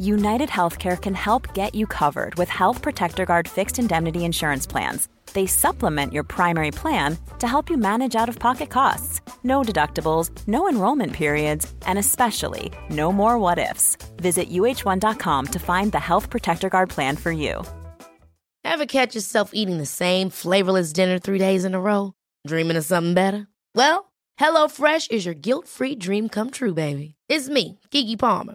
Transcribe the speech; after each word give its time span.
United 0.00 0.48
Healthcare 0.48 0.98
can 0.98 1.14
help 1.14 1.52
get 1.52 1.74
you 1.74 1.86
covered 1.86 2.34
with 2.36 2.48
Health 2.48 2.80
Protector 2.80 3.26
Guard 3.26 3.46
fixed 3.46 3.78
indemnity 3.78 4.24
insurance 4.24 4.66
plans. 4.66 5.08
They 5.34 5.46
supplement 5.46 6.14
your 6.14 6.24
primary 6.24 6.70
plan 6.70 7.18
to 7.38 7.46
help 7.46 7.68
you 7.68 7.76
manage 7.76 8.16
out 8.16 8.28
of 8.30 8.38
pocket 8.38 8.70
costs. 8.70 9.20
No 9.44 9.60
deductibles, 9.60 10.30
no 10.48 10.70
enrollment 10.70 11.12
periods, 11.12 11.70
and 11.86 11.98
especially 11.98 12.72
no 12.88 13.12
more 13.12 13.38
what 13.38 13.58
ifs. 13.58 13.98
Visit 14.16 14.50
uh1.com 14.50 15.46
to 15.48 15.58
find 15.58 15.92
the 15.92 16.00
Health 16.00 16.30
Protector 16.30 16.70
Guard 16.70 16.88
plan 16.88 17.16
for 17.16 17.30
you. 17.30 17.62
Ever 18.64 18.86
catch 18.86 19.14
yourself 19.14 19.50
eating 19.52 19.76
the 19.76 19.84
same 19.84 20.30
flavorless 20.30 20.94
dinner 20.94 21.18
three 21.18 21.38
days 21.38 21.66
in 21.66 21.74
a 21.74 21.80
row? 21.80 22.14
Dreaming 22.46 22.78
of 22.78 22.86
something 22.86 23.12
better? 23.12 23.48
Well, 23.74 24.12
HelloFresh 24.40 25.10
is 25.10 25.26
your 25.26 25.34
guilt 25.34 25.68
free 25.68 25.94
dream 25.94 26.30
come 26.30 26.50
true, 26.50 26.72
baby. 26.72 27.16
It's 27.28 27.50
me, 27.50 27.78
Kiki 27.90 28.16
Palmer. 28.16 28.54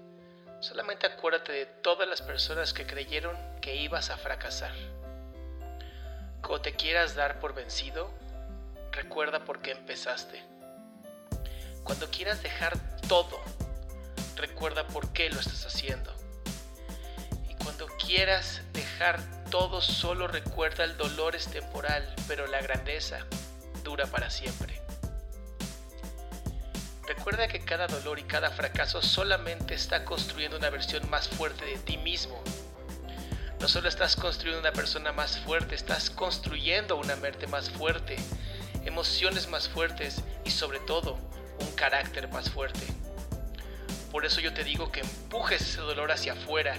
solamente 0.61 1.07
acuérdate 1.07 1.51
de 1.51 1.65
todas 1.65 2.07
las 2.07 2.21
personas 2.21 2.71
que 2.73 2.85
creyeron 2.85 3.35
que 3.61 3.75
ibas 3.75 4.09
a 4.11 4.17
fracasar. 4.17 4.73
Cuando 6.41 6.61
te 6.61 6.73
quieras 6.73 7.15
dar 7.15 7.39
por 7.39 7.53
vencido, 7.53 8.09
recuerda 8.91 9.43
por 9.43 9.61
qué 9.61 9.71
empezaste. 9.71 10.41
Cuando 11.83 12.09
quieras 12.09 12.41
dejar 12.43 12.77
todo, 13.07 13.39
recuerda 14.35 14.87
por 14.87 15.11
qué 15.13 15.29
lo 15.29 15.39
estás 15.39 15.65
haciendo. 15.65 16.13
Y 17.49 17.55
cuando 17.55 17.87
quieras 17.87 18.61
dejar 18.71 19.19
todo, 19.49 19.81
solo 19.81 20.27
recuerda 20.27 20.83
el 20.83 20.95
dolor 20.95 21.35
es 21.35 21.47
temporal, 21.47 22.07
pero 22.27 22.47
la 22.47 22.61
grandeza 22.61 23.25
dura 23.83 24.05
para 24.05 24.29
siempre. 24.29 24.81
Recuerda 27.21 27.47
que 27.47 27.59
cada 27.59 27.85
dolor 27.85 28.17
y 28.17 28.23
cada 28.23 28.49
fracaso 28.49 28.99
solamente 28.99 29.75
está 29.75 30.05
construyendo 30.05 30.57
una 30.57 30.71
versión 30.71 31.07
más 31.11 31.29
fuerte 31.29 31.63
de 31.65 31.77
ti 31.77 31.99
mismo. 31.99 32.41
No 33.59 33.67
solo 33.67 33.89
estás 33.89 34.15
construyendo 34.15 34.59
una 34.59 34.73
persona 34.73 35.11
más 35.11 35.37
fuerte, 35.37 35.75
estás 35.75 36.09
construyendo 36.09 36.97
una 36.97 37.15
mente 37.17 37.45
más 37.45 37.69
fuerte, 37.69 38.15
emociones 38.85 39.47
más 39.49 39.69
fuertes 39.69 40.23
y 40.45 40.49
sobre 40.49 40.79
todo 40.79 41.19
un 41.59 41.71
carácter 41.75 42.27
más 42.29 42.49
fuerte. 42.49 42.87
Por 44.11 44.25
eso 44.25 44.41
yo 44.41 44.51
te 44.51 44.63
digo 44.63 44.91
que 44.91 45.01
empujes 45.01 45.61
ese 45.61 45.81
dolor 45.81 46.11
hacia 46.11 46.33
afuera 46.33 46.75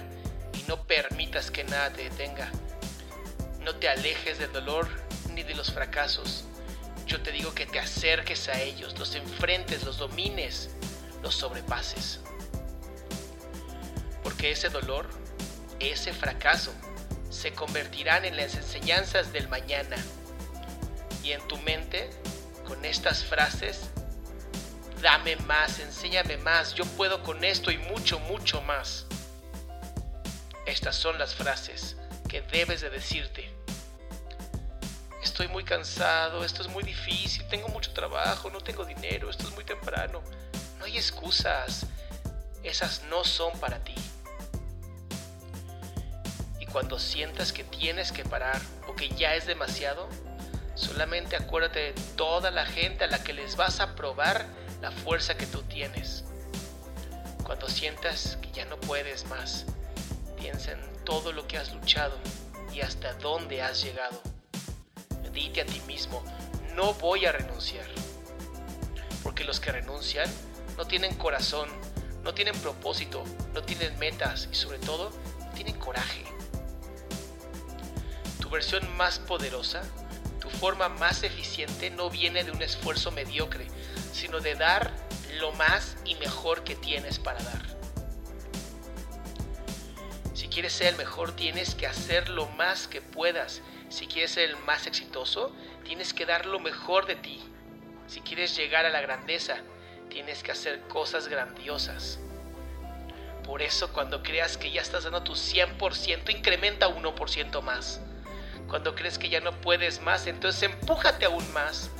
y 0.59 0.63
no 0.67 0.85
permitas 0.85 1.51
que 1.51 1.63
nada 1.63 1.89
te 1.93 2.09
detenga. 2.09 2.51
No 3.61 3.75
te 3.75 3.87
alejes 3.87 4.39
del 4.39 4.51
dolor 4.51 4.89
ni 5.29 5.43
de 5.43 5.55
los 5.55 5.71
fracasos. 5.71 6.43
Yo 7.13 7.21
te 7.21 7.31
digo 7.31 7.53
que 7.53 7.67
te 7.67 7.77
acerques 7.77 8.49
a 8.49 8.59
ellos, 8.59 8.97
los 8.97 9.13
enfrentes, 9.13 9.83
los 9.83 9.99
domines, 9.99 10.71
los 11.21 11.35
sobrepases. 11.35 12.19
Porque 14.23 14.49
ese 14.49 14.69
dolor, 14.69 15.07
ese 15.79 16.11
fracaso, 16.11 16.73
se 17.29 17.53
convertirán 17.53 18.25
en 18.25 18.35
las 18.35 18.55
enseñanzas 18.55 19.31
del 19.31 19.47
mañana. 19.47 19.95
Y 21.23 21.33
en 21.33 21.47
tu 21.47 21.55
mente, 21.57 22.09
con 22.65 22.83
estas 22.83 23.23
frases, 23.23 23.91
dame 24.99 25.35
más, 25.35 25.77
enséñame 25.77 26.37
más, 26.37 26.73
yo 26.73 26.83
puedo 26.83 27.21
con 27.21 27.43
esto 27.43 27.69
y 27.69 27.77
mucho, 27.77 28.17
mucho 28.21 28.59
más. 28.63 29.05
Estas 30.65 30.95
son 30.95 31.19
las 31.19 31.35
frases 31.35 31.95
que 32.27 32.41
debes 32.41 32.81
de 32.81 32.89
decirte 32.89 33.62
estoy 35.33 35.47
muy 35.47 35.63
cansado, 35.63 36.45
esto 36.45 36.61
es 36.61 36.67
muy 36.67 36.83
difícil, 36.83 37.43
tengo 37.47 37.67
mucho 37.69 37.91
trabajo, 37.91 38.51
no 38.51 38.61
tengo 38.61 38.85
dinero, 38.85 39.31
esto 39.31 39.47
es 39.47 39.55
muy 39.55 39.63
temprano. 39.63 40.21
No 40.77 40.85
hay 40.85 40.95
excusas, 40.95 41.87
esas 42.61 43.01
no 43.09 43.23
son 43.23 43.51
para 43.59 43.83
ti. 43.83 43.95
Y 46.59 46.67
cuando 46.67 46.99
sientas 46.99 47.51
que 47.51 47.63
tienes 47.63 48.11
que 48.11 48.23
parar 48.23 48.61
o 48.87 48.95
que 48.95 49.09
ya 49.09 49.33
es 49.33 49.47
demasiado, 49.47 50.07
solamente 50.75 51.35
acuérdate 51.35 51.79
de 51.79 51.93
toda 52.15 52.51
la 52.51 52.67
gente 52.67 53.05
a 53.05 53.07
la 53.07 53.23
que 53.23 53.33
les 53.33 53.55
vas 53.55 53.79
a 53.79 53.95
probar 53.95 54.45
la 54.83 54.91
fuerza 54.91 55.35
que 55.35 55.47
tú 55.47 55.63
tienes. 55.63 56.25
Cuando 57.43 57.67
sientas 57.69 58.37
que 58.39 58.51
ya 58.51 58.65
no 58.65 58.79
puedes 58.79 59.25
más, 59.25 59.65
piensa 60.37 60.73
en 60.73 61.03
todo 61.05 61.31
lo 61.33 61.47
que 61.47 61.57
has 61.57 61.73
luchado 61.73 62.19
y 62.71 62.81
hasta 62.81 63.13
dónde 63.13 63.63
has 63.63 63.81
llegado 63.81 64.32
dite 65.33 65.61
a 65.61 65.65
ti 65.65 65.81
mismo, 65.87 66.23
no 66.75 66.93
voy 66.93 67.25
a 67.25 67.31
renunciar. 67.31 67.85
Porque 69.23 69.43
los 69.43 69.59
que 69.59 69.71
renuncian 69.71 70.29
no 70.77 70.85
tienen 70.85 71.15
corazón, 71.15 71.69
no 72.23 72.33
tienen 72.33 72.55
propósito, 72.59 73.23
no 73.53 73.63
tienen 73.63 73.97
metas 73.99 74.47
y 74.51 74.55
sobre 74.55 74.79
todo 74.79 75.11
tienen 75.55 75.77
coraje. 75.77 76.23
Tu 78.39 78.49
versión 78.49 78.95
más 78.97 79.19
poderosa, 79.19 79.83
tu 80.39 80.49
forma 80.49 80.89
más 80.89 81.23
eficiente 81.23 81.89
no 81.89 82.09
viene 82.09 82.43
de 82.43 82.51
un 82.51 82.61
esfuerzo 82.61 83.11
mediocre, 83.11 83.67
sino 84.11 84.39
de 84.39 84.55
dar 84.55 84.91
lo 85.39 85.51
más 85.53 85.97
y 86.05 86.15
mejor 86.15 86.63
que 86.63 86.75
tienes 86.75 87.19
para 87.19 87.41
dar. 87.43 87.61
Si 90.33 90.47
quieres 90.47 90.73
ser 90.73 90.87
el 90.87 90.95
mejor, 90.95 91.35
tienes 91.35 91.75
que 91.75 91.87
hacer 91.87 92.29
lo 92.29 92.47
más 92.47 92.87
que 92.87 93.01
puedas 93.01 93.61
si 93.93 94.07
quieres 94.07 94.31
ser 94.31 94.49
el 94.49 94.57
más 94.57 94.87
exitoso, 94.87 95.55
tienes 95.83 96.15
que 96.15 96.25
dar 96.25 96.47
lo 96.47 96.59
mejor 96.59 97.05
de 97.05 97.15
ti. 97.15 97.39
Si 98.07 98.21
quieres 98.21 98.55
llegar 98.55 98.87
a 98.87 98.89
la 98.89 99.01
grandeza, 99.01 99.57
tienes 100.09 100.41
que 100.41 100.51
hacer 100.51 100.81
cosas 100.87 101.27
grandiosas. 101.27 102.17
Por 103.45 103.61
eso 103.61 103.93
cuando 103.93 104.23
creas 104.23 104.57
que 104.57 104.71
ya 104.71 104.81
estás 104.81 105.03
dando 105.03 105.21
tu 105.21 105.33
100%, 105.33 106.35
incrementa 106.35 106.89
1% 106.89 107.61
más. 107.61 108.01
Cuando 108.67 108.95
crees 108.95 109.19
que 109.19 109.29
ya 109.29 109.41
no 109.41 109.51
puedes 109.61 110.01
más, 110.01 110.25
entonces 110.25 110.63
empújate 110.63 111.25
aún 111.25 111.53
más 111.53 111.91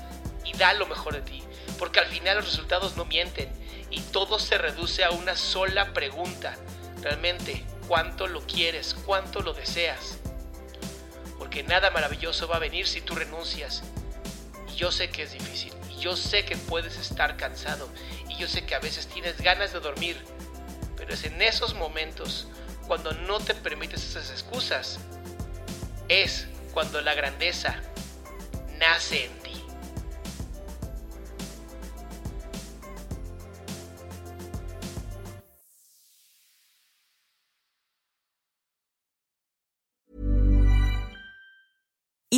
y 0.44 0.58
da 0.58 0.74
lo 0.74 0.88
mejor 0.88 1.14
de 1.14 1.22
ti. 1.22 1.44
Porque 1.78 2.00
al 2.00 2.08
final 2.08 2.38
los 2.38 2.46
resultados 2.46 2.98
no 2.98 3.06
mienten 3.06 3.52
y 3.92 4.02
todo 4.02 4.40
se 4.40 4.58
reduce 4.58 5.04
a 5.04 5.12
una 5.12 5.36
sola 5.36 5.94
pregunta. 5.94 6.56
Realmente, 7.04 7.64
¿cuánto 7.88 8.26
lo 8.26 8.42
quieres? 8.48 8.96
¿Cuánto 9.06 9.42
lo 9.42 9.54
deseas? 9.54 10.23
Porque 11.38 11.64
nada 11.64 11.92
maravilloso 11.92 12.48
va 12.48 12.58
a 12.58 12.60
venir 12.60 12.88
si 12.88 13.02
tú 13.02 13.16
renuncias. 13.16 13.84
Y 14.72 14.76
yo 14.76 14.92
sé 14.92 15.10
que 15.10 15.24
es 15.24 15.34
difícil, 15.34 15.74
y 15.90 16.00
yo 16.00 16.16
sé 16.16 16.46
que 16.46 16.58
puedes 16.58 16.98
estar 16.98 17.38
cansado, 17.38 17.90
y 18.30 18.36
yo 18.38 18.48
sé 18.48 18.66
que 18.66 18.76
a 18.76 18.80
veces 18.80 19.08
tienes 19.08 19.38
ganas 19.42 19.74
de 19.74 19.80
dormir, 19.80 20.18
pero 20.98 21.14
es 21.14 21.24
en 21.24 21.42
esos 21.42 21.74
momentos, 21.76 22.48
cuando 22.88 23.14
no 23.14 23.40
te 23.40 23.54
permites 23.54 24.04
esas 24.04 24.32
excusas, 24.32 25.00
es 26.10 26.48
cuando 26.74 27.02
la 27.02 27.14
grandeza 27.14 27.80
nace 28.80 29.26
en 29.26 29.43